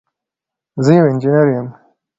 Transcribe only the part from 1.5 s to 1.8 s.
یم.